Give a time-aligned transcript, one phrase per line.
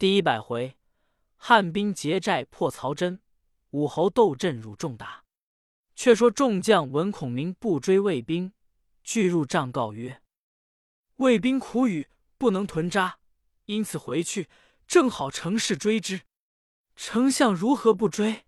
[0.00, 0.78] 第一百回，
[1.36, 3.20] 汉兵劫寨破曹真，
[3.72, 5.26] 武侯斗阵辱仲达。
[5.94, 8.54] 却说众将闻孔明不追魏兵，
[9.04, 10.22] 俱入帐告曰
[11.16, 12.08] ：“魏兵苦雨，
[12.38, 13.18] 不能屯扎，
[13.66, 14.48] 因此回去，
[14.86, 16.22] 正好乘势追之。
[16.96, 18.46] 丞相如何不追？”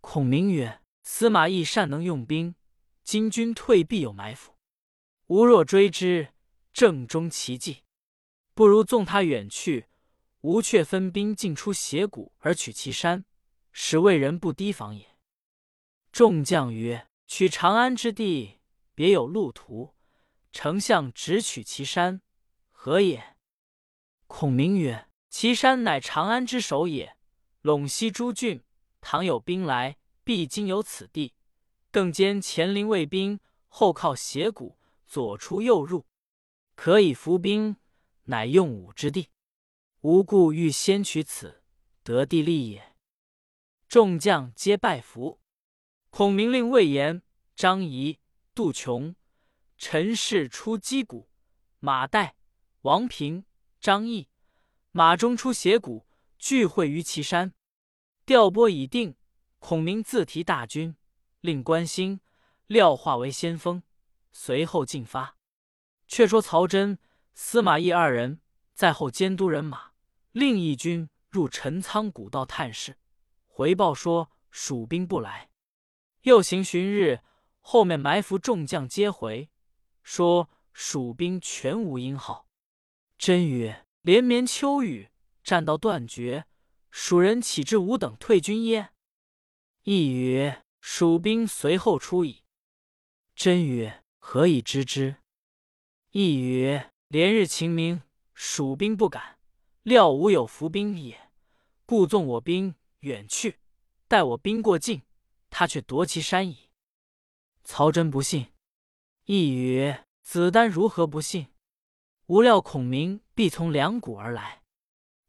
[0.00, 2.54] 孔明曰：“司马懿善能用兵，
[3.02, 4.54] 今军退必有埋伏。
[5.26, 6.32] 吾若追之，
[6.72, 7.82] 正中其计，
[8.54, 9.88] 不如纵他远去。
[10.44, 13.24] 吾却分兵进出斜谷而取其山，
[13.72, 15.16] 使魏人不提防也。”
[16.12, 18.60] 众将曰：“取长安之地，
[18.94, 19.94] 别有路途。
[20.52, 22.20] 丞相直取其山，
[22.70, 23.36] 何也？”
[24.28, 27.16] 孔明曰：“其山乃长安之首也。
[27.62, 28.62] 陇西诸郡，
[29.00, 31.32] 倘有兵来，必经由此地。
[31.90, 34.76] 更兼前临魏兵，后靠斜谷，
[35.06, 36.04] 左出右入，
[36.74, 37.76] 可以伏兵，
[38.24, 39.30] 乃用武之地。
[40.04, 41.62] 无故欲先取此，
[42.02, 42.94] 得地利也。”
[43.88, 45.40] 众将皆拜服。
[46.10, 47.22] 孔明令魏延、
[47.56, 48.20] 张仪、
[48.54, 49.16] 杜琼、
[49.78, 51.30] 陈氏出击鼓，
[51.78, 52.32] 马岱、
[52.82, 53.46] 王平、
[53.80, 54.28] 张翼、
[54.90, 56.06] 马忠出斜谷，
[56.38, 57.54] 聚会于岐山。
[58.26, 59.16] 调拨已定，
[59.58, 60.94] 孔明自提大军，
[61.40, 62.20] 令关兴、
[62.66, 63.82] 廖化为先锋，
[64.32, 65.38] 随后进发。
[66.06, 66.98] 却说曹真、
[67.32, 68.42] 司马懿二人
[68.74, 69.92] 在后监督人马，
[70.34, 72.98] 另一军入陈仓古道探视，
[73.46, 75.48] 回报说蜀兵不来。
[76.22, 77.20] 又行旬日，
[77.60, 79.48] 后面埋伏众将皆回，
[80.02, 82.48] 说蜀兵全无英号。
[83.16, 85.08] 真曰：“连绵秋雨，
[85.44, 86.46] 战道断绝，
[86.90, 88.90] 蜀人岂知吾等退军耶？”
[89.84, 92.42] 亦曰：“蜀兵随后出矣。”
[93.36, 95.14] 真曰：“何以知之？”
[96.10, 98.02] 亦曰：“连日晴明，
[98.34, 99.38] 蜀兵不敢，
[99.84, 101.30] 料吾有伏兵也，
[101.86, 103.60] 故纵我兵远去，
[104.08, 105.02] 待我兵过境。”
[105.56, 106.70] 他却夺其山矣。
[107.62, 108.48] 曹真不信，
[109.26, 111.46] 亦曰：“子丹如何不信？
[112.26, 114.64] 吾料孔明必从两谷而来。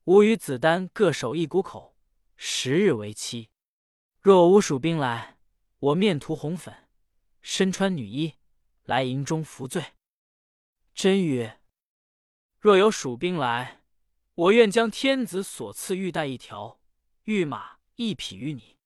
[0.06, 1.96] 吾与子丹各守一谷口，
[2.35, 3.52] 十日为期。
[4.19, 5.38] 若无蜀兵来，
[5.78, 6.90] 我面涂红粉，
[7.41, 8.34] 身穿女衣，
[8.85, 9.94] 来营中服罪。”
[10.96, 11.59] 真曰
[12.59, 13.84] ：“若有蜀兵来，
[14.35, 16.79] 我愿将天子所赐玉带一条，
[17.23, 18.78] 玉马一匹于你。”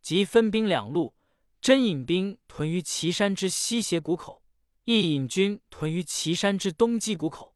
[0.00, 1.14] 即分兵两路，
[1.60, 4.42] 真引兵屯于岐山之西斜谷口，
[4.84, 7.54] 亦引军屯于岐山之东击谷口，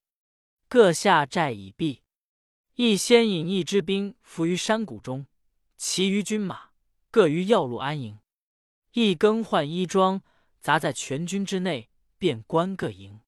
[0.69, 2.03] 各下寨已毕。
[2.75, 5.27] 亦先引一支兵伏于山谷中，
[5.77, 6.71] 其余军马
[7.11, 8.19] 各于要路安营。
[8.93, 10.23] 亦更换衣装，
[10.61, 11.89] 杂在全军之内，
[12.19, 13.21] 便关各营。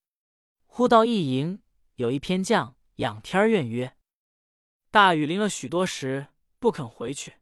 [0.66, 1.62] 忽到一营，
[1.94, 3.96] 有一偏将仰天怨曰
[4.90, 7.36] ：“大雨淋了许多时，不肯回去。”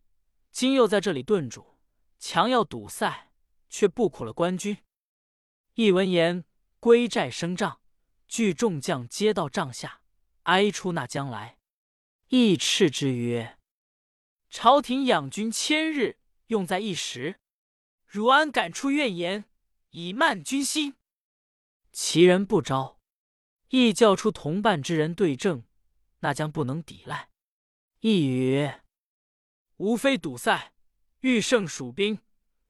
[0.50, 1.78] 今又在这里顿住，
[2.18, 3.32] 强要堵塞，
[3.68, 4.78] 却不苦了官军。
[5.74, 6.44] 一闻言，
[6.78, 7.80] 归寨升帐，
[8.28, 10.00] 聚众将皆到帐下，
[10.44, 11.58] 哀出那将来。
[12.28, 13.58] 亦斥之曰
[14.48, 17.40] ：“朝廷养军千日，用在一时，
[18.06, 19.44] 汝安敢出怨言，
[19.90, 20.94] 以慢军心？”
[21.92, 23.00] 其人不招，
[23.68, 25.64] 亦叫出同伴之人对证，
[26.20, 27.30] 那将不能抵赖。
[28.00, 28.82] 一曰。
[29.76, 30.72] 无非堵塞，
[31.20, 32.20] 欲胜蜀兵，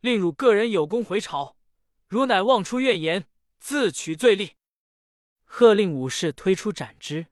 [0.00, 1.56] 令汝个人有功回朝。
[2.09, 3.27] 汝乃妄出怨言，
[3.60, 4.53] 自取罪利。
[5.44, 7.26] 喝令武士推出斩之。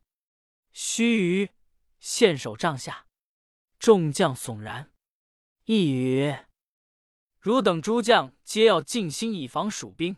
[0.73, 1.51] 须臾，
[1.99, 3.07] 献首帐下，
[3.79, 4.93] 众将悚然。
[5.65, 6.37] 一语：
[7.41, 10.17] 汝等诸将皆要尽心以防蜀兵。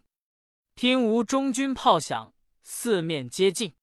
[0.74, 2.33] 听吾中军炮响，
[2.64, 3.76] 四面皆进。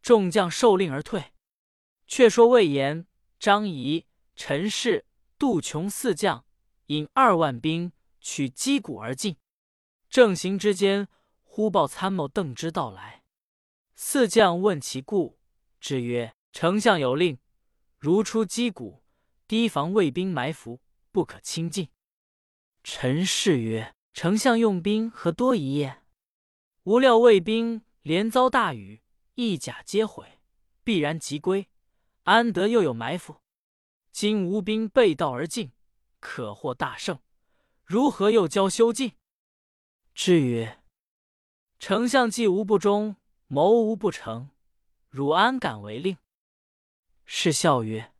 [0.00, 1.34] 众将受令而退。
[2.06, 3.06] 却说魏延、
[3.38, 4.06] 张仪。
[4.40, 5.04] 陈氏、
[5.36, 6.46] 杜琼四将
[6.86, 9.36] 引二万兵取击鼓而进，
[10.08, 11.08] 正行之间，
[11.42, 13.24] 忽报参谋邓芝到来。
[13.96, 15.40] 四将问其故，
[15.80, 17.36] 之曰：“丞相有令，
[17.98, 19.02] 如出击鼓，
[19.48, 20.80] 提防魏兵埋伏，
[21.10, 21.88] 不可轻进。”
[22.84, 26.00] 陈氏曰：“丞相用兵何多疑也？
[26.84, 29.02] 无料魏兵连遭大雨，
[29.34, 30.40] 一甲皆毁，
[30.82, 31.68] 必然急归，
[32.24, 33.40] 安得又有埋伏？”
[34.10, 35.70] 今吴兵背道而进，
[36.18, 37.20] 可获大胜，
[37.84, 39.12] 如何又交休进？
[40.14, 40.68] 至于
[41.78, 43.16] ：“丞相既无不忠，
[43.46, 44.50] 谋无不成，
[45.08, 46.16] 汝安敢违令？”
[47.24, 48.12] 是笑曰：“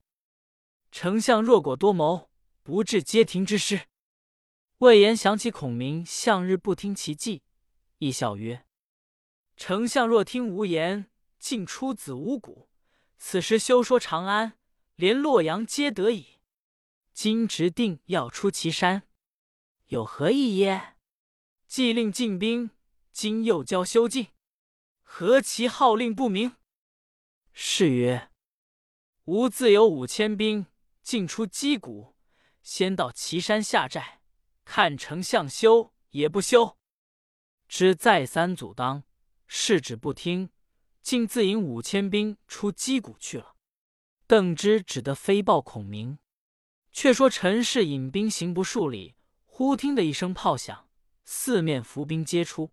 [0.92, 2.30] 丞相若果多谋，
[2.62, 3.88] 不至街亭之师。”
[4.78, 7.42] 魏延想起孔明向日不听其计，
[7.98, 8.64] 亦笑曰
[9.58, 11.10] ：“丞相若听吾言，
[11.40, 12.69] 尽出子无谷，
[13.19, 14.56] 此时休说长安，
[14.94, 16.38] 连洛阳皆得矣。
[17.12, 19.08] 今直定要出祁山，
[19.87, 20.94] 有何意耶？
[21.66, 22.70] 既令进兵，
[23.10, 24.28] 今又教修进，
[25.02, 26.54] 何其号令不明？
[27.52, 28.31] 是曰：
[29.25, 30.66] 吾自有五千兵，
[31.02, 32.14] 进出击谷，
[32.62, 34.20] 先到祁山下寨，
[34.64, 36.78] 看丞相休也不休。
[37.66, 39.02] 知再三阻当，
[39.49, 40.50] 是指不听，
[41.03, 43.56] 竟自引五千兵出击鼓去了。
[44.27, 46.19] 邓芝只得飞报孔明。
[46.91, 49.15] 却说陈氏引兵行不数里，
[49.45, 50.89] 忽听得一声炮响，
[51.25, 52.73] 四面伏兵皆出。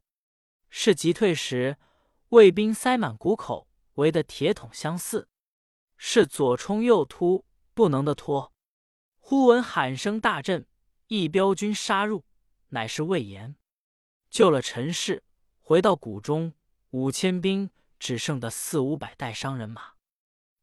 [0.69, 1.77] 是急退时，
[2.29, 5.29] 魏兵塞满谷口，围得铁桶相似。
[5.97, 8.51] 是左冲右突，不能得脱。
[9.19, 10.65] 忽闻喊声大震，
[11.07, 12.25] 一彪军杀入，
[12.69, 13.55] 乃是魏延，
[14.29, 15.23] 救了陈氏，
[15.61, 16.53] 回到谷中，
[16.95, 19.95] 五千兵只剩得四五百带伤人马。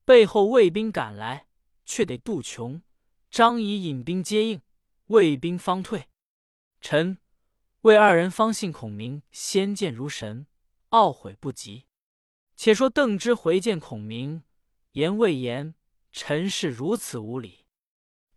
[0.06, 1.46] 背后魏兵赶来，
[1.84, 2.80] 却得杜琼。
[3.30, 4.62] 张仪引兵接应，
[5.08, 6.08] 魏兵方退。
[6.80, 7.18] 臣、
[7.82, 10.46] 魏二人方信孔明先见如神，
[10.88, 11.84] 懊悔不及。
[12.56, 14.42] 且说邓芝回见孔明，
[14.92, 15.74] 言魏延、
[16.12, 17.66] 臣是如此无礼。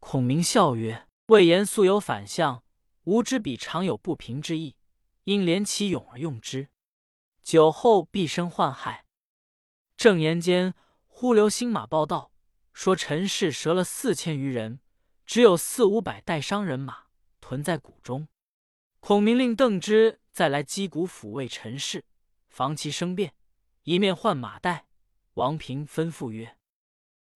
[0.01, 2.61] 孔明笑曰：“魏延素有反相，
[3.05, 4.75] 吾知彼常有不平之意，
[5.23, 6.67] 因怜其勇而用之，
[7.45, 9.05] 酒后必生患害。”
[9.95, 10.73] 正言间，
[11.05, 12.31] 忽留新马报道，
[12.73, 14.79] 说陈氏折了四千余人。
[15.25, 17.05] 只有四五百带伤人马
[17.41, 18.27] 屯在谷中，
[18.99, 22.05] 孔明令邓芝再来击鼓抚慰陈氏，
[22.47, 23.33] 防其生变，
[23.83, 24.85] 一面换马带。
[25.33, 26.57] 王平吩咐曰：“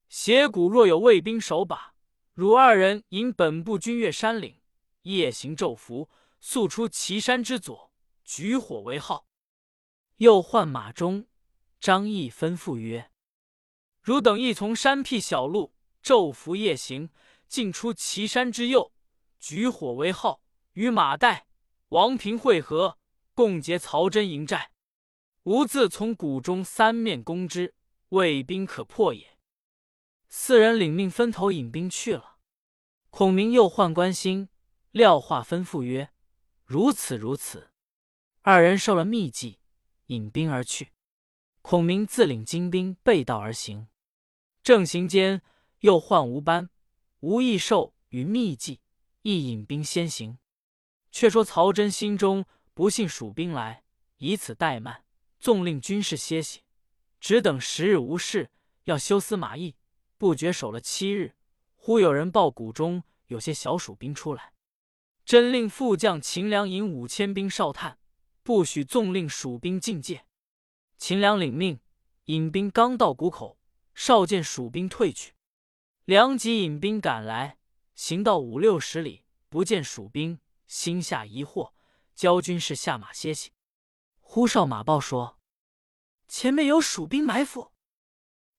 [0.09, 1.95] 斜谷若有魏兵守把，
[2.35, 4.61] 汝二人引本部军越山岭，
[5.03, 6.11] 夜行昼伏，
[6.41, 7.93] 速出祁山之左，
[8.25, 9.26] 举火为号。”
[10.17, 11.27] 又换马中。
[11.81, 13.11] 张毅吩咐曰
[14.03, 17.11] ：“汝等亦从山僻小路，昼伏夜行。”
[17.49, 18.93] 进出岐山之右，
[19.39, 20.43] 举火为号，
[20.73, 21.43] 与马岱、
[21.91, 22.99] 王平会合，
[23.35, 24.73] 共结曹真营寨。
[25.45, 27.73] 吾自从谷中三面攻之，
[28.09, 29.39] 魏兵可破也。
[30.29, 32.39] 四人领命，分头引兵去了。
[33.11, 34.49] 孔明又唤关兴、
[34.91, 36.11] 廖化，吩咐曰
[36.67, 37.71] ：“如此如此。”
[38.43, 39.61] 二人受了密计，
[40.07, 40.93] 引兵而去。
[41.63, 43.89] 孔明自领精兵背道而行。
[44.63, 45.43] 正行间，
[45.81, 46.71] 又唤吴班。
[47.21, 48.81] 吴益寿与密计，
[49.23, 50.39] 亦引兵先行。
[51.11, 52.45] 却说曹真心中
[52.75, 53.85] 不信蜀兵来，
[54.19, 55.05] 以此怠慢，
[55.39, 56.61] 纵令军士歇息，
[57.21, 58.51] 只等十日无事，
[58.85, 59.77] 要休司马懿。
[60.19, 61.35] 不觉守了七日，
[61.75, 64.53] 忽有人报谷中有些小蜀兵出来，
[65.25, 67.99] 真令副将秦良引五千兵哨探，
[68.47, 70.25] 不许纵令蜀兵进界。
[70.99, 71.81] 秦良领命，
[72.27, 73.59] 引兵刚到谷口，
[73.93, 75.35] 少见蜀兵退去。
[76.05, 77.59] 梁吉引兵赶来，
[77.97, 80.39] 行到五六十里，不见蜀兵，
[80.69, 81.73] 心下疑惑，
[82.15, 83.51] 教军士下马歇息。
[84.21, 85.41] 忽哨马报说，
[86.29, 87.73] 前面有蜀兵埋伏。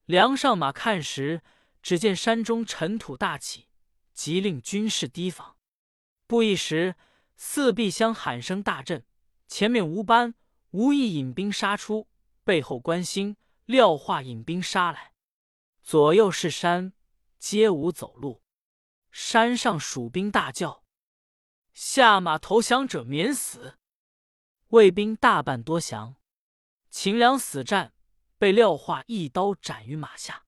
[0.04, 1.42] 梁上马看时，
[1.82, 3.70] 只见山中尘土大起，
[4.14, 5.56] 急令军士提防。
[6.28, 6.96] 不一时，
[7.38, 9.06] 四壁厢喊声大震，
[9.48, 10.36] 前面吴班、
[10.72, 12.08] 吴懿引兵杀出，
[12.44, 15.14] 背后关兴、廖化引兵杀来，
[15.82, 16.94] 左右是山。
[17.40, 18.42] 皆无走路，
[19.12, 20.84] 山上蜀兵大叫
[21.72, 23.78] ：“下马投降者免死！”
[24.70, 26.16] 魏兵大半多降，
[26.90, 27.94] 秦良死战，
[28.40, 30.46] 被廖化一刀斩于马下。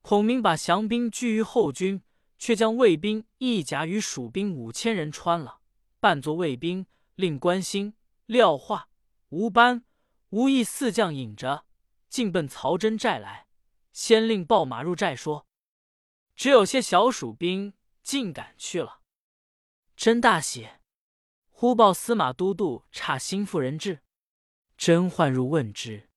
[0.00, 2.02] 孔明把降兵拒于后军，
[2.38, 5.60] 却将魏兵一甲与蜀兵五千人穿了，
[6.00, 7.92] 扮作魏兵，令关兴、
[8.26, 8.88] 廖化、
[9.28, 9.84] 吴班、
[10.30, 11.66] 吴懿四将引着，
[12.08, 13.46] 进奔曹真寨来。
[13.92, 15.46] 先令报马入寨说。
[16.34, 19.02] 只有些小蜀兵竟敢去了，
[19.94, 20.68] 真大喜。
[21.50, 24.02] 忽报司马都督差心腹人至，
[24.76, 26.10] 真唤入问之。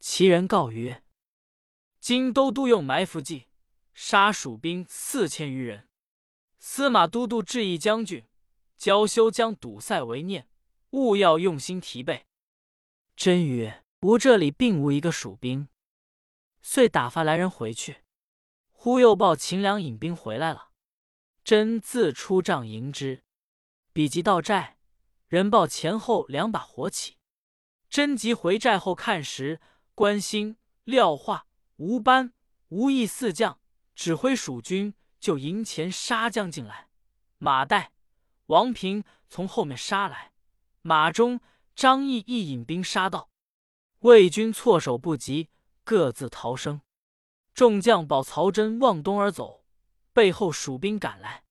[0.00, 1.04] 其人告曰
[2.00, 3.46] ：“今都督用埋伏计，
[3.94, 5.88] 杀蜀兵四千余人。
[6.58, 8.26] 司马都督致意将军，
[8.76, 10.48] 教休将堵塞为念，
[10.90, 12.26] 务要用心提备。”
[13.16, 15.68] 真曰：“吾这里并无一个蜀兵。”
[16.62, 18.04] 遂打发来人回去。
[18.72, 20.70] 忽又报秦良引兵回来了，
[21.42, 23.24] 真自出帐迎之。
[23.92, 24.78] 比及到寨，
[25.26, 27.16] 人报前后两把火起。
[27.88, 29.60] 真急回寨后看时，
[29.94, 32.32] 关兴、廖化、吴班、
[32.68, 33.58] 吴懿四将
[33.94, 36.88] 指挥蜀军就营前杀将进来。
[37.38, 37.88] 马岱、
[38.46, 40.32] 王平从后面杀来，
[40.86, 41.40] 马中
[41.74, 43.28] 张翼亦引兵杀到，
[43.98, 45.50] 魏军措手不及，
[45.82, 46.80] 各自逃生。
[47.52, 49.64] 众将保曹真望东而走，
[50.12, 51.42] 背后蜀兵赶来。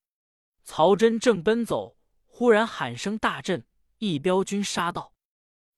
[0.64, 3.66] 曹真正奔走，忽然喊声大震，
[3.98, 5.14] 一彪军杀到。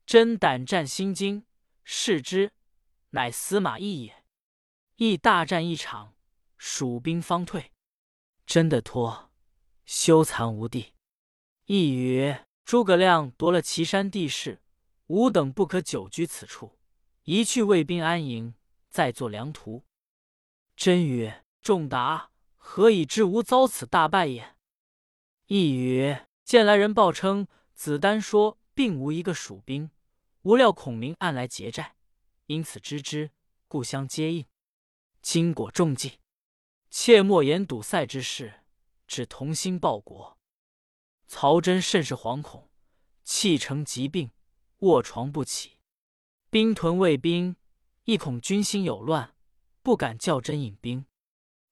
[0.06, 1.44] 真胆战心惊，
[1.84, 2.54] 视之，
[3.10, 4.24] 乃司马懿也。
[4.98, 6.16] 亦大战一场，
[6.58, 7.72] 蜀兵方退。
[8.46, 9.32] 真的托，
[9.84, 10.94] 羞惭无地。
[11.66, 14.62] 亦曰：“诸葛亮夺了岐山地势，
[15.05, 16.77] 吾等不可久居此处，
[17.24, 18.55] 一去魏兵安营，
[18.89, 19.86] 再作良图。”
[20.75, 24.57] 真曰：“仲达，何以知吾遭此大败也？”
[25.47, 29.89] 一曰：“见来人报称，子丹说并无一个蜀兵，
[30.41, 31.95] 无料孔明暗来劫寨，
[32.47, 33.31] 因此知之，
[33.69, 34.45] 故相接应。
[35.21, 36.19] 今果中计，
[36.89, 38.65] 切莫言堵塞之事，
[39.07, 40.36] 只同心报国。”
[41.27, 42.69] 曹真甚是惶恐，
[43.24, 44.31] 气成疾病，
[44.77, 45.77] 卧床不起。
[46.50, 47.57] 兵屯卫兵，
[48.05, 49.36] 亦恐军心有乱。
[49.84, 51.05] 不敢叫真引兵。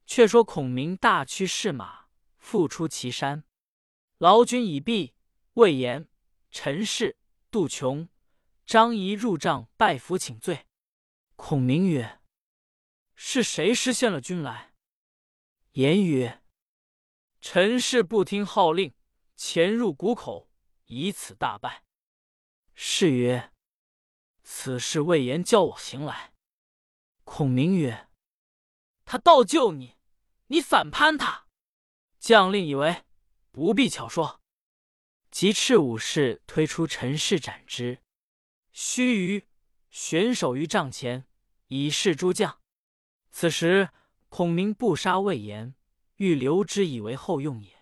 [0.05, 2.05] 却说孔明大驱士马
[2.37, 3.43] 复出祁山，
[4.19, 5.15] 劳军已毕，
[5.53, 6.07] 魏延、
[6.51, 7.17] 陈氏、
[7.49, 8.07] 杜琼、
[8.65, 10.67] 张仪入帐拜服请罪。
[11.35, 12.21] 孔明曰
[13.15, 14.73] ：“是谁失陷了军来？”
[15.73, 16.43] 言曰
[17.41, 18.93] ：“陈氏不听号令，
[19.35, 20.49] 潜入谷口，
[20.85, 21.83] 以此大败。”
[22.73, 23.51] 是曰
[24.43, 26.33] ：“此事魏延教我行来。”
[27.23, 28.09] 孔明曰
[29.05, 29.95] ：“他倒救你，
[30.47, 31.47] 你反攀他。”
[32.19, 33.03] 将令以为
[33.51, 34.41] 不必巧说，
[35.29, 38.01] 即斥武士推出陈氏斩之。
[38.73, 39.45] 须臾，
[39.91, 41.27] 悬首于帐前，
[41.67, 42.59] 以示诸将。
[43.31, 43.89] 此时
[44.29, 45.75] 孔明不杀魏延，
[46.15, 47.74] 欲留之以为后用也。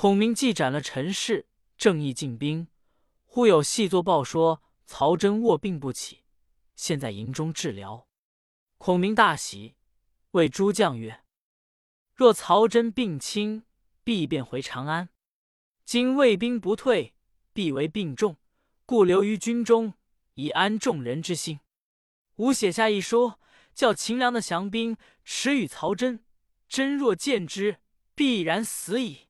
[0.00, 2.68] 孔明既斩了陈氏，正义进兵，
[3.26, 6.24] 忽有细作报说曹真卧病不起，
[6.74, 8.08] 现在营中治疗。
[8.78, 9.74] 孔明大喜，
[10.30, 11.22] 谓诸将曰
[12.16, 13.64] ：“若曹真病轻，
[14.02, 15.10] 必便回长安。
[15.84, 17.12] 今魏兵不退，
[17.52, 18.38] 必为病重，
[18.86, 19.92] 故留于军中，
[20.32, 21.60] 以安众人之心。
[22.36, 23.34] 吾写下一书，
[23.74, 26.24] 叫秦良的降兵持与曹真。
[26.66, 27.80] 真若见之，
[28.14, 29.26] 必然死矣。”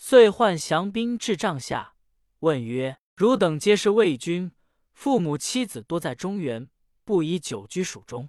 [0.00, 1.96] 遂唤降兵至帐下，
[2.38, 4.52] 问曰：“汝等皆是魏军，
[4.92, 6.70] 父母妻子多在中原，
[7.04, 8.28] 不宜久居蜀中。”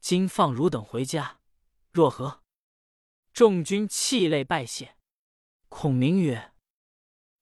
[0.00, 1.40] 今放汝等回家，
[1.92, 2.42] 若何？
[3.34, 4.96] 众军泣泪拜谢。
[5.68, 6.54] 孔明曰：“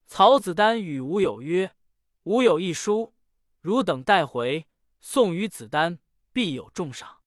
[0.05, 1.77] 曹子丹与吾有约，
[2.25, 3.15] 吾有一书，
[3.61, 4.67] 汝等带回，
[5.01, 6.01] 送与子丹，
[6.33, 7.23] 必有重赏。”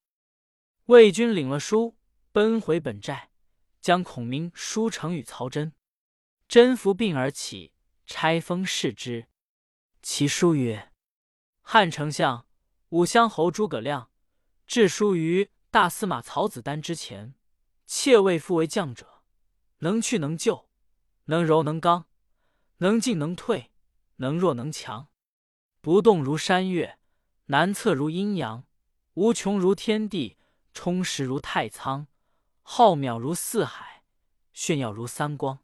[0.88, 1.96] 魏军领了书，
[2.34, 3.32] 奔回本寨，
[3.80, 5.72] 将孔明书呈与曹真。
[6.48, 7.74] 真服病而起，
[8.06, 9.28] 拆封视之。
[10.02, 10.94] 其书曰
[11.62, 12.48] ：“汉丞相、
[12.90, 14.10] 武乡侯诸葛亮。”
[14.66, 17.36] 致书于大司马曹子丹之前，
[17.86, 19.24] 妾未复为将者，
[19.80, 20.70] 能去能救，
[21.26, 22.08] 能柔能刚，
[22.78, 23.72] 能进能退，
[24.18, 25.10] 能弱能强，
[25.80, 27.00] 不动如山岳，
[27.46, 28.66] 难测如阴阳，
[29.14, 30.38] 无穷如天地，
[30.74, 32.08] 充实如太仓，
[32.62, 34.04] 浩渺如四海，
[34.52, 35.60] 炫耀如三光。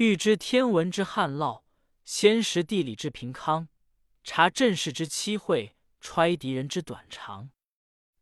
[0.00, 1.60] 欲知天文之旱涝，
[2.06, 3.68] 先识地理之平康，
[4.24, 7.50] 察阵势之期会，揣敌人之短长。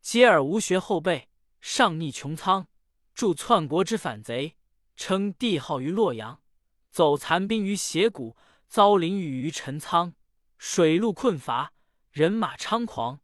[0.00, 1.28] 接尔无学后辈，
[1.60, 2.66] 上逆穹苍，
[3.14, 4.56] 助篡国之反贼，
[4.96, 6.42] 称帝号于洛阳，
[6.90, 10.14] 走残兵于斜谷，遭凌雨于陈仓，
[10.58, 11.72] 水陆困乏，
[12.10, 13.20] 人马猖狂，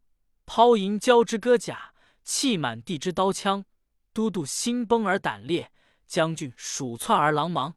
[0.46, 1.92] 抛银交之戈甲，
[2.22, 3.64] 弃满地之刀枪，
[4.12, 5.72] 都督心崩而胆裂，
[6.06, 7.74] 将军鼠窜而狼忙。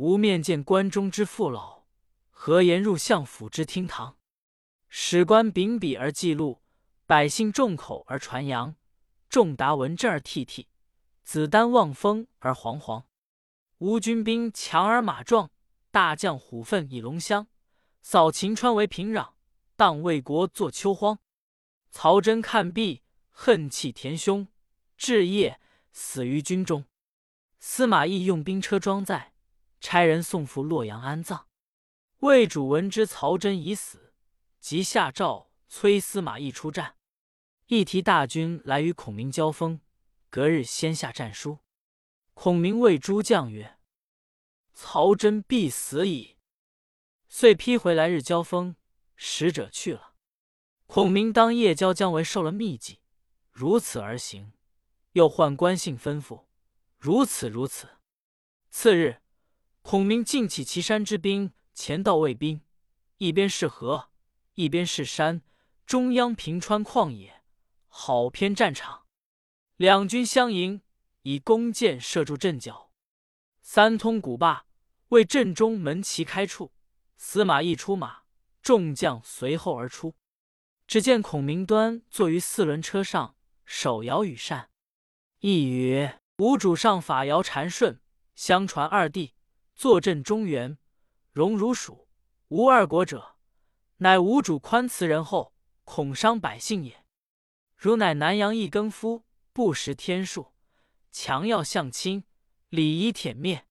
[0.00, 1.82] 吾面见关中之父老，
[2.30, 4.16] 何言入相府之厅堂？
[4.88, 6.62] 史官秉笔而记录。
[7.04, 8.76] 百姓众口而传扬，
[9.28, 10.68] 仲达闻震而涕涕，
[11.22, 13.02] 子丹望风而惶惶。
[13.76, 15.50] 吴军兵强而马壮，
[15.90, 17.48] 大将虎奋以龙骧，
[18.00, 19.32] 扫秦川为平壤，
[19.76, 21.18] 荡魏国作秋荒。
[21.90, 24.48] 曹真看毕，恨气填胸，
[24.96, 25.60] 至夜
[25.92, 26.86] 死于军中。
[27.58, 29.34] 司马懿用兵车装载，
[29.80, 31.48] 差人送赴洛阳安葬。
[32.20, 34.12] 魏主闻之，曹真已死，
[34.60, 36.96] 即下诏催司马懿出战。
[37.66, 39.80] 一提大军来与孔明交锋，
[40.28, 41.60] 隔日先下战书。
[42.34, 43.78] 孔明谓诸将曰
[44.74, 46.36] ：“曹真必死矣。”
[47.28, 48.76] 遂批回来日交锋，
[49.14, 50.14] 使者去了。
[50.86, 53.00] 孔明当夜交姜维受了密计，
[53.52, 54.52] 如此而行。
[55.12, 56.44] 又唤关信吩咐，
[56.96, 57.88] 如此如此。
[58.70, 59.19] 次日，
[59.90, 62.60] 孔明尽起岐山之兵，前到卫兵，
[63.16, 64.10] 一边是河，
[64.54, 65.42] 一边是山，
[65.84, 67.42] 中央平川旷野。
[67.88, 69.06] 好篇战场，
[69.74, 70.82] 两军相迎，
[71.22, 72.92] 以弓箭射住阵脚。
[73.62, 74.66] 三通鼓罢，
[75.08, 76.72] 为阵中门旗开处。
[77.16, 78.18] 司马懿出马，
[78.62, 80.14] 众将随后而出。
[80.86, 84.70] 只见孔明端坐于四轮车上，手摇羽扇。
[85.40, 88.00] 一曰：“吾主上法摇禅顺，
[88.36, 89.34] 相传二帝
[89.80, 90.76] 坐镇中原，
[91.32, 92.06] 荣如蜀，
[92.48, 93.36] 无二国者。
[93.96, 97.06] 乃吾主宽慈仁厚，恐伤百姓也。
[97.78, 100.52] 如乃南阳一耕夫，不识天数，
[101.10, 102.24] 强要相亲，
[102.68, 103.66] 礼仪舔灭。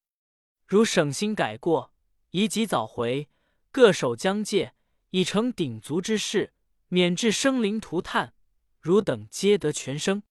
[0.66, 1.94] 如省心改过，
[2.32, 3.30] 宜及早回。”
[3.70, 4.74] 各守疆界，
[5.12, 6.56] 以成鼎足之势，
[6.88, 8.34] 免致生灵涂炭。
[8.80, 10.24] 汝等皆得全生。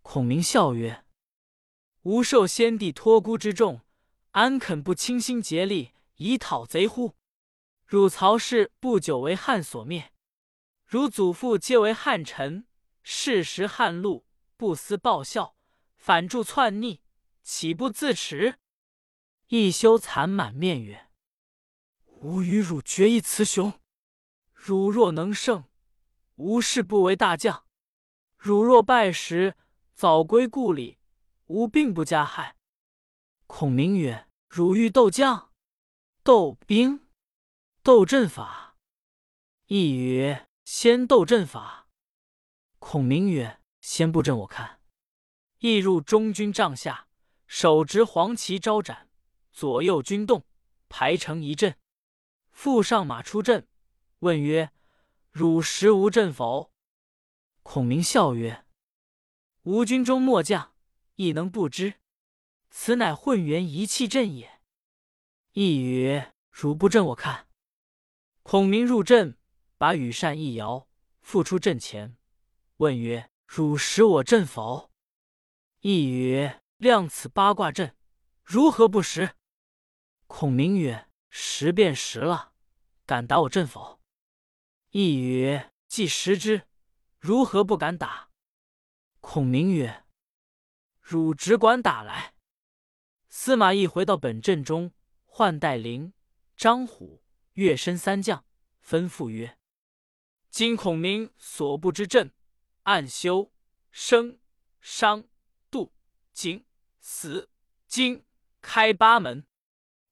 [0.00, 1.04] 孔明笑曰
[2.04, 3.82] ：“吾受先帝托孤之重，
[4.36, 7.14] 安肯不倾心竭力以讨贼乎？
[7.86, 10.12] 汝曹氏不久为汉所灭，
[10.84, 12.66] 汝祖父皆为汉臣，
[13.02, 14.26] 事时汉禄，
[14.58, 15.56] 不思报效，
[15.96, 17.00] 反助篡逆，
[17.42, 18.58] 岂不自耻？”
[19.48, 21.08] 一休惭满面曰。
[22.20, 23.72] 吾与汝决一雌雄，
[24.52, 25.64] 汝若能胜，
[26.34, 27.64] 吾誓不为大将；
[28.36, 29.56] 汝若败时，
[29.94, 30.98] 早归故里，
[31.46, 32.54] 吾并不加害。
[33.48, 34.25] 孔明曰
[34.56, 35.52] ：“汝欲斗将、
[36.22, 37.06] 斗兵、
[37.82, 38.78] 斗阵法？”
[39.68, 41.90] 亦曰：“先斗阵法。”
[42.80, 44.80] 孔明曰：“先布阵，我看。”
[45.60, 47.06] 亦入中军帐下，
[47.46, 49.10] 手执黄旗招展，
[49.52, 50.42] 左右军动，
[50.88, 51.76] 排成一阵。
[52.50, 53.68] 复上马出阵，
[54.20, 54.72] 问曰
[55.30, 56.72] ：“汝识吾阵否？”
[57.62, 58.64] 孔明笑曰
[59.64, 60.72] ：“吾军中末将，
[61.16, 62.00] 亦能不知？
[62.78, 64.60] 此乃混元一气阵也。”
[65.54, 67.48] 亦曰：“汝不阵，我看。”
[68.44, 69.38] 孔明入阵，
[69.78, 70.86] 把羽扇一摇，
[71.22, 72.18] 复出阵前，
[72.76, 74.92] 问曰：“汝识我阵否？”
[75.80, 77.96] 亦曰：“量此八卦阵，
[78.44, 79.36] 如何不识？”
[80.28, 82.52] 孔明曰：识便识了，
[83.06, 84.02] 敢打我阵否？
[84.90, 86.68] 亦曰：既识之，
[87.18, 88.28] 如何不敢打？
[89.20, 90.04] 孔明曰：
[91.00, 92.35] 汝只管打来。
[93.38, 94.92] 司马懿回到本阵中，
[95.26, 96.14] 唤戴陵、
[96.56, 97.22] 张虎、
[97.52, 98.46] 岳申三将，
[98.82, 99.58] 吩咐曰：
[100.48, 102.32] 今孔明所布之阵，
[102.84, 103.52] 暗修、
[103.90, 104.38] 生、
[104.80, 105.28] 商、
[105.70, 105.92] 杜、
[106.32, 106.64] 景、
[106.98, 107.50] 死、
[107.86, 108.24] 金，
[108.62, 109.46] 开八门。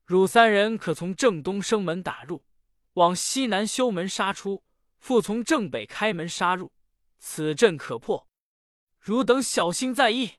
[0.04, 2.44] 汝三人可从正东生门打入，
[2.92, 4.62] 往西南修门杀出，
[4.98, 6.70] 复从正北开门杀入，
[7.18, 8.28] 此阵可破。
[9.00, 10.32] 汝等小心在意。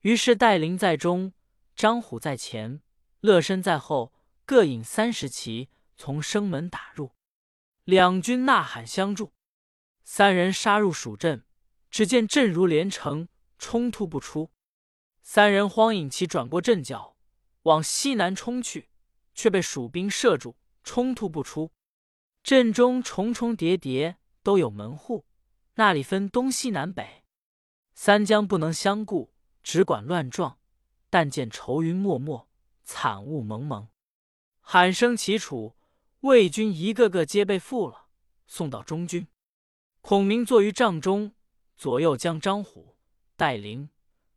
[0.00, 1.34] 于是戴陵在中，
[1.74, 2.80] 张虎在前，
[3.20, 4.12] 乐身在后，
[4.44, 7.12] 各引三十骑从生门打入。
[7.84, 9.32] 两军呐喊相助，
[10.04, 11.44] 三人杀入蜀阵，
[11.90, 14.50] 只见阵如连城，冲突不出。
[15.20, 17.16] 三人慌引骑转过阵脚。
[17.62, 18.88] 往西南冲去，
[19.34, 21.70] 却被蜀兵射住，冲突不出。
[22.42, 25.26] 阵中重重叠叠，都有门户，
[25.74, 27.22] 那里分东西南北？
[27.94, 29.32] 三将不能相顾，
[29.62, 30.58] 只管乱撞。
[31.12, 32.48] 但见愁云漠漠，
[32.84, 33.86] 惨雾蒙蒙，
[34.62, 35.76] 喊声齐楚，
[36.20, 38.06] 魏军一个个皆被缚了，
[38.46, 39.28] 送到中军。
[40.00, 41.34] 孔明坐于帐中，
[41.76, 42.96] 左右将张虎、
[43.36, 43.90] 戴陵、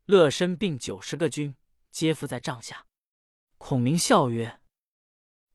[0.03, 1.55] 乐申并九十个军，
[1.91, 2.85] 皆伏在帐下。
[3.57, 4.59] 孔明笑曰：“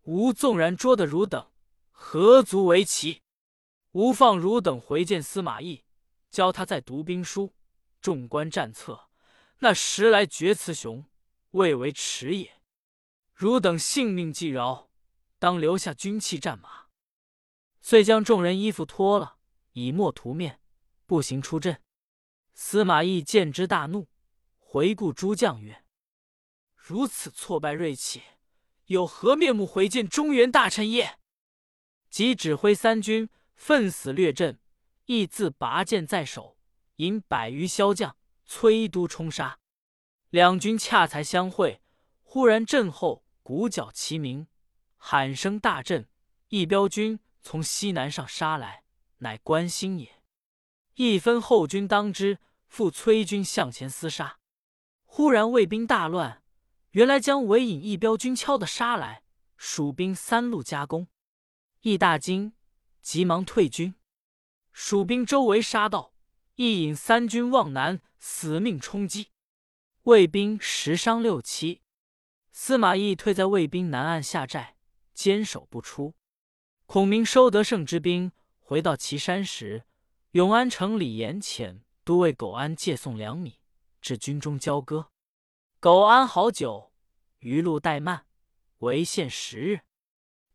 [0.05, 1.51] 吾纵然捉得汝等，
[1.91, 3.21] 何足为奇？
[3.93, 5.85] 吾放汝等回见司马懿，
[6.31, 7.53] 教他再读兵书，
[8.01, 9.10] 纵观战策，
[9.63, 11.05] 那时来决雌雄，
[11.51, 12.63] 未为迟也。
[13.35, 14.91] 汝等性命既饶，
[15.39, 16.87] 当留下军器战马。”
[17.83, 19.37] 遂将众人衣服脱了，
[19.73, 20.61] 以墨涂面，
[21.07, 21.83] 步行出阵。
[22.55, 24.09] 司马懿见之大怒，
[24.59, 25.85] 回顾诸将曰：
[26.75, 28.23] 如此挫败锐气，
[28.87, 31.19] 有何面目回见中原大臣也？
[32.11, 34.59] 即指挥三军奋死略阵，
[35.05, 36.59] 亦自拔剑在手，
[36.97, 38.17] 引百余骁将
[38.51, 39.61] 催都冲杀。
[40.31, 41.81] 两军恰才相会，
[42.21, 44.49] 忽然阵后鼓角齐鸣，
[44.97, 46.09] 喊声大震。
[46.49, 48.83] 一彪军从西南上杀来，
[49.19, 50.21] 乃关兴也。
[50.95, 54.41] 一分后军当之，复催军向前厮杀。
[55.05, 56.43] 忽然魏兵大乱。
[56.91, 59.23] 原来将尾引一彪军敲的杀来，
[59.57, 61.07] 蜀兵三路夹攻，
[61.83, 62.53] 义大惊，
[63.01, 63.95] 急忙退军。
[64.73, 66.13] 蜀兵周围杀到，
[66.57, 69.29] 亦引三军望南，死命冲击。
[70.05, 71.83] 魏兵十伤六七。
[72.53, 74.77] 司马懿退在魏兵南岸下寨，
[75.15, 76.15] 坚守不出。
[76.87, 79.85] 孔明收得胜之兵，回到岐山时，
[80.33, 83.61] 永安城李延潜都尉苟安借送粮米，
[84.01, 85.11] 至军中交割。
[85.79, 86.93] 苟安好久，
[87.39, 88.27] 余路怠慢，
[88.79, 89.81] 唯限十日。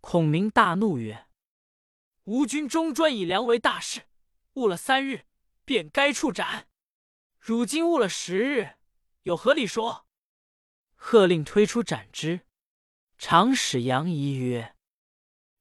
[0.01, 1.27] 孔明大怒曰
[2.25, 4.03] ：“吾军中专以粮为大事，
[4.53, 5.25] 误了三日，
[5.65, 6.67] 便该处斩。
[7.39, 8.75] 如今误了时日，
[9.23, 10.05] 有何理说？”
[10.95, 12.41] 喝令推出斩之。
[13.17, 14.75] 长史杨仪曰：“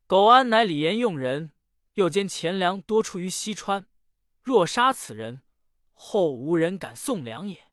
[0.07, 1.53] 苟安乃李严用人，
[1.95, 3.87] 又兼钱粮多出于西川，
[4.43, 5.43] 若杀此人，
[5.93, 7.71] 后无人敢送粮也。”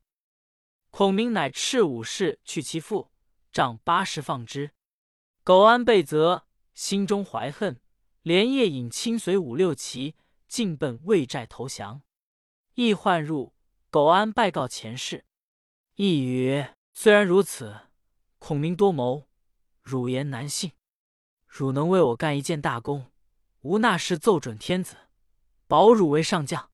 [0.90, 3.10] 孔明乃斥武士去其父，
[3.50, 4.72] 杖八十放之。
[5.42, 7.80] 苟安被责，心中怀恨，
[8.22, 10.14] 连夜引亲随五六骑，
[10.46, 12.02] 进奔魏寨投降。
[12.74, 13.52] 易唤入，
[13.90, 15.26] 苟安拜告前世。
[15.96, 17.80] 易曰：“虽然如此，
[18.38, 19.28] 孔明多谋。”
[19.82, 20.72] 汝言难信，
[21.46, 23.10] 汝能为我干一件大功，
[23.60, 24.96] 吾那时奏准天子，
[25.66, 26.70] 保汝为上将。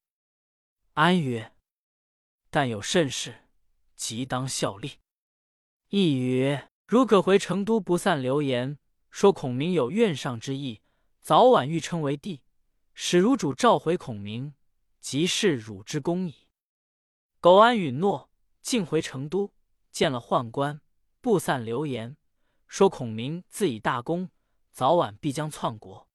[0.93, 1.53] 安曰
[2.49, 3.49] ：“但有甚事，
[3.97, 4.99] 即当效力。”
[5.89, 8.79] 亦曰：“如可回成都，不散流言，
[9.11, 10.83] 说孔明有愿上之意，
[11.21, 12.43] 早晚欲称为帝，
[12.95, 14.55] 使汝主召回孔明，
[15.09, 16.49] 即是汝之功矣。”
[17.41, 19.55] 苟安允诺，径回成都，
[19.91, 20.83] 见了宦官，
[21.23, 22.19] 不散流言。
[22.67, 24.29] 说孔明自以大功，
[24.71, 26.11] 早晚必将篡国。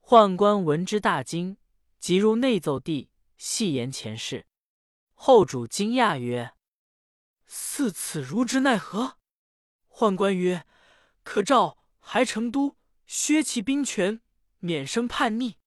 [0.00, 1.58] 宦官闻之大惊，
[1.98, 4.46] 即入内奏帝，细言前事。
[5.12, 6.54] 后主惊讶曰
[7.44, 9.18] ：“似此如之奈何？”
[9.92, 10.66] 宦官曰
[11.22, 14.22] ：“可召还成都，削其兵权，
[14.60, 15.58] 免生叛逆。”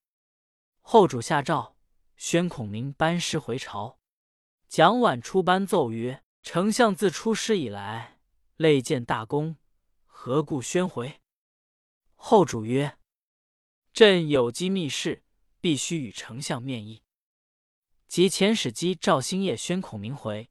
[0.81, 1.74] 后主下诏，
[2.17, 3.99] 宣孔明班师回朝。
[4.67, 8.19] 蒋琬出班奏曰：“丞相自出师以来，
[8.57, 9.57] 累建大功。”
[10.05, 11.21] 何故宣回？
[12.15, 12.97] 后主曰
[13.93, 15.23] ：“朕有机密事，
[15.61, 17.03] 必须与丞相面议。”
[18.07, 20.49] 即遣使赍赵兴业宣孔明回，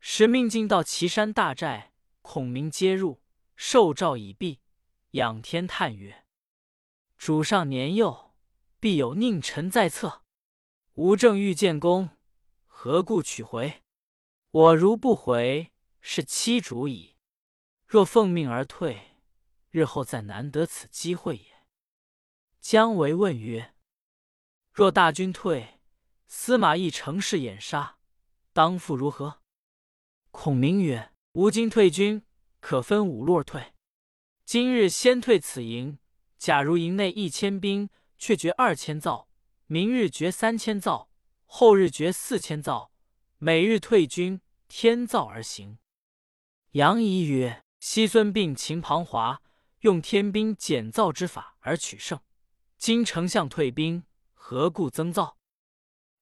[0.00, 3.22] 使命进到岐山大寨，孔明接入，
[3.54, 4.60] 受诏已毕，
[5.12, 6.24] 仰天叹曰
[7.18, 8.34] ：“主上年幼，
[8.80, 10.19] 必有佞臣在侧。
[10.94, 12.10] 吾正欲建功，
[12.66, 13.82] 何故取回？
[14.50, 17.16] 我如不回，是欺主矣。”
[17.86, 19.16] 若奉命而退，
[19.70, 21.44] 日后再难得此机会也。
[22.60, 23.74] 姜维问曰
[24.72, 25.80] ：“若大军退，
[26.26, 27.98] 司马懿乘势掩杀，
[28.52, 29.40] 当复如何？”
[30.32, 32.24] 孔明曰：“吾今退军，
[32.60, 33.72] 可分五路而退。
[34.44, 35.98] 今日先退此营，
[36.36, 39.29] 假如营内一千兵，却绝二千灶；
[39.72, 41.08] 明日绝三千灶，
[41.46, 42.90] 后日绝四千灶，
[43.38, 45.78] 每日退军天灶而行。”
[46.72, 47.62] 杨仪曰。
[47.78, 49.40] 西孙膑秦庞华，
[49.80, 52.20] 用天兵减灶之法而取胜。
[52.76, 54.04] 今丞相退兵，
[54.34, 55.38] 何故增灶？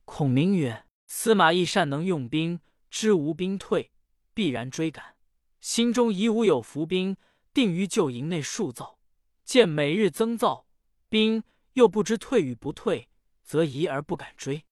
[0.04, 3.90] 孔明曰：“司马懿善能用兵，知无兵退，
[4.34, 5.16] 必然追赶。
[5.60, 7.16] 心中疑吾有伏兵，
[7.52, 9.00] 定于旧营内数灶。
[9.42, 10.66] 见每日增灶
[11.08, 13.07] 兵，又不知退与不退，
[13.48, 14.66] 则疑而不敢追。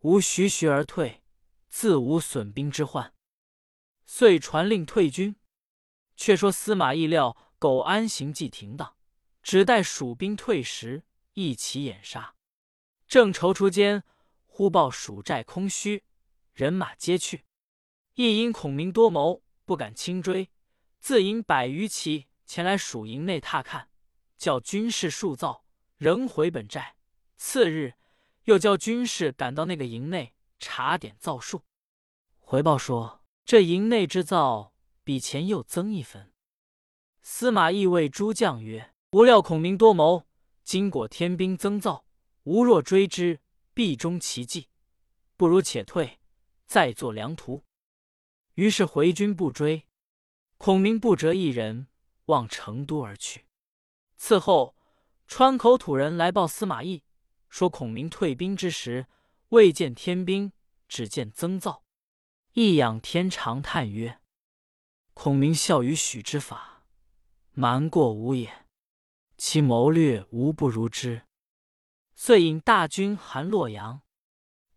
[0.00, 1.22] 吾徐徐而退，
[1.70, 3.14] 自无损兵之患。
[4.04, 5.34] 遂传令退军。”
[6.14, 8.96] 却说司马懿料苟安行迹停当，
[9.42, 12.34] 只待蜀兵退时，一起掩杀。
[13.08, 14.04] 正踌躇间，
[14.44, 16.04] 忽报蜀寨空虚，
[16.52, 17.46] 人马皆去。
[18.12, 20.50] 亦因孔明多谋，不敢轻追，
[21.00, 23.88] 自引百余骑前来蜀营内踏看，
[24.36, 25.64] 叫军士数灶，
[25.96, 26.96] 仍回本寨。
[27.38, 27.94] 次日，
[28.44, 31.62] 又叫军士赶到那个营内查点灶数，
[32.38, 34.72] 回报说这营内之灶。
[35.04, 36.32] 比前又增一分。
[37.22, 40.28] 司马懿谓诸将曰：“不料孔明多谋，
[40.62, 42.04] 今果天兵增灶，
[42.44, 43.40] 吾若追之，
[43.74, 44.68] 必终其计。
[45.36, 46.20] 不如且退，
[46.66, 47.64] 再作良图。”
[48.54, 49.88] 于是回军不追。
[50.56, 51.88] 孔明不折一人，
[52.26, 53.46] 望成都而去。
[54.16, 54.76] 次后，
[55.26, 57.02] 川口土人来报司马懿，
[57.52, 59.08] 说孔明退兵之时，
[59.50, 60.52] 未见天兵，
[60.88, 61.84] 只见增灶。
[62.54, 64.22] 一仰天长叹曰：
[65.12, 66.86] 孔明笑于许之法，
[67.50, 68.64] 瞒过吾也。
[69.36, 71.26] 其谋略无不如之，
[72.14, 74.00] 遂引大军韩洛阳。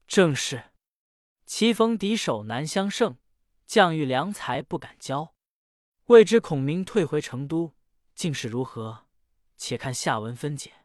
[0.06, 0.74] 正是
[1.46, 3.18] 棋逢敌手难相胜，
[3.66, 5.34] 将遇良才不敢交。
[6.08, 7.74] 未知孔明退回成都，
[8.14, 9.06] 竟是如何？
[9.56, 10.85] 且看下文分解。